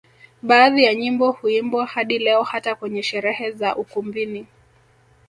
Baadhi 0.41 0.83
ya 0.83 0.95
nyimbo 0.95 1.31
huimbwa 1.31 1.85
hadi 1.85 2.19
leo 2.19 2.43
hata 2.43 2.75
kwenye 2.75 3.03
sherehe 3.03 3.51
za 3.51 3.75
ukumbini 3.75 4.47